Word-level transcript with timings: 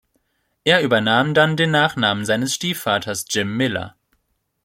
Er 0.63 0.81
übernahm 0.81 1.35
dann 1.35 1.55
den 1.55 1.69
Nachnamen 1.69 2.25
seines 2.25 2.55
Stiefvaters 2.55 3.25
Jim 3.29 3.55
Miller. 3.55 3.95